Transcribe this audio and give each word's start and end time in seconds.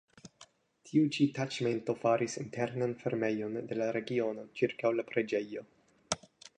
Tiu 0.87 1.09
ĉi 1.17 1.27
taĉmento 1.35 1.95
faris 2.05 2.39
internan 2.45 2.97
fermejon 3.05 3.61
de 3.73 3.79
la 3.83 3.93
regiono 4.01 4.49
ĉirkaŭ 4.61 4.97
la 5.01 5.11
preĝejo. 5.15 5.69